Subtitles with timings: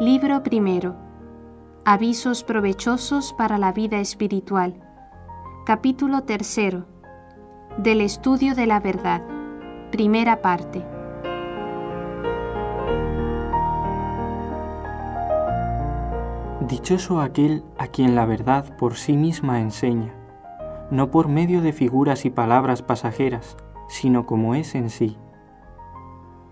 [0.00, 0.96] Libro primero.
[1.84, 4.74] Avisos provechosos para la vida espiritual.
[5.64, 6.86] Capítulo tercero.
[7.78, 9.22] Del estudio de la verdad.
[9.92, 10.84] Primera parte.
[16.68, 20.12] Dichoso aquel a quien la verdad por sí misma enseña,
[20.90, 23.56] no por medio de figuras y palabras pasajeras,
[23.88, 25.16] sino como es en sí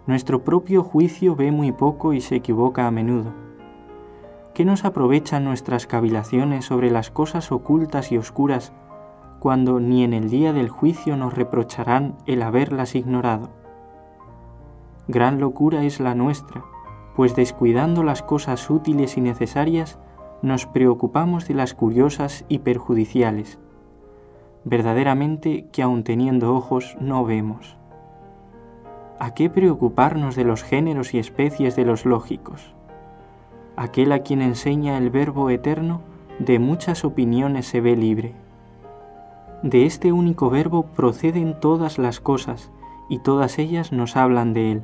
[0.06, 3.32] nuestro propio juicio ve muy poco y se equivoca a menudo.
[4.52, 8.72] ¿Qué nos aprovechan nuestras cavilaciones sobre las cosas ocultas y oscuras
[9.38, 13.50] cuando ni en el día del juicio nos reprocharán el haberlas ignorado?
[15.08, 16.64] Gran locura es la nuestra,
[17.14, 19.98] pues descuidando las cosas útiles y necesarias,
[20.42, 23.58] nos preocupamos de las curiosas y perjudiciales.
[24.64, 27.76] Verdaderamente que aun teniendo ojos no vemos.
[29.22, 32.74] ¿A qué preocuparnos de los géneros y especies de los lógicos?
[33.76, 36.00] Aquel a quien enseña el Verbo eterno
[36.40, 38.32] de muchas opiniones se ve libre.
[39.62, 42.72] De este único verbo proceden todas las cosas
[43.08, 44.82] y todas ellas nos hablan de Él.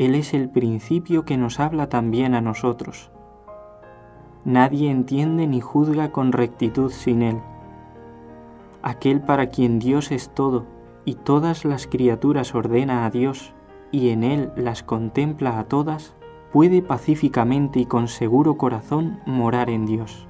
[0.00, 3.12] Él es el principio que nos habla también a nosotros.
[4.44, 7.38] Nadie entiende ni juzga con rectitud sin Él.
[8.82, 10.64] Aquel para quien Dios es todo
[11.06, 13.54] y todas las criaturas ordena a Dios
[13.92, 16.16] y en Él las contempla a todas,
[16.52, 20.26] puede pacíficamente y con seguro corazón morar en Dios.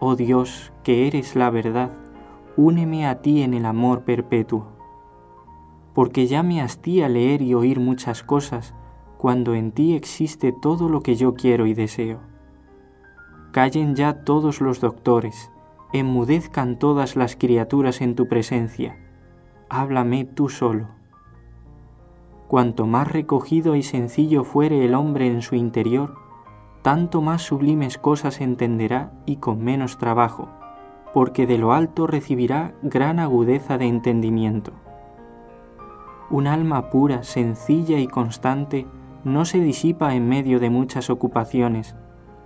[0.00, 1.92] Oh Dios, que eres la verdad,
[2.56, 4.66] úneme a ti en el amor perpetuo.
[5.94, 8.74] Porque ya me hastía leer y oír muchas cosas,
[9.18, 12.18] cuando en ti existe todo lo que yo quiero y deseo.
[13.52, 15.52] Callen ya todos los doctores,
[15.92, 18.98] enmudezcan todas las criaturas en tu presencia
[19.70, 20.88] háblame tú solo.
[22.48, 26.14] Cuanto más recogido y sencillo fuere el hombre en su interior,
[26.82, 30.48] tanto más sublimes cosas entenderá y con menos trabajo,
[31.12, 34.72] porque de lo alto recibirá gran agudeza de entendimiento.
[36.30, 38.86] Un alma pura, sencilla y constante
[39.24, 41.96] no se disipa en medio de muchas ocupaciones,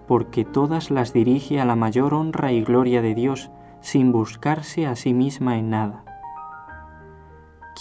[0.09, 3.51] porque todas las dirige a la mayor honra y gloria de Dios
[3.81, 6.12] sin buscarse a sí misma en nada.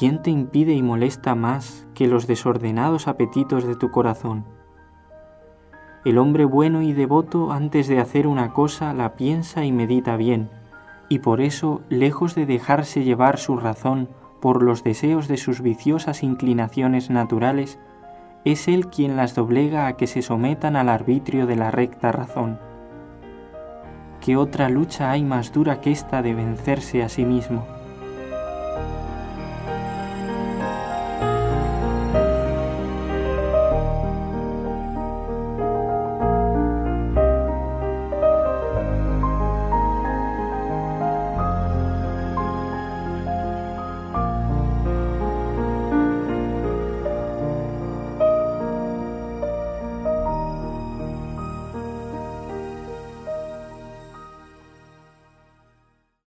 [0.02, 4.46] ¿Quién te impide y molesta más que los desordenados apetitos de tu corazón?
[6.06, 10.50] El hombre bueno y devoto antes de hacer una cosa la piensa y medita bien,
[11.08, 14.10] y por eso, lejos de dejarse llevar su razón
[14.42, 17.78] por los deseos de sus viciosas inclinaciones naturales,
[18.44, 22.58] es él quien las doblega a que se sometan al arbitrio de la recta razón.
[24.20, 27.81] ¿Qué otra lucha hay más dura que esta de vencerse a sí mismo?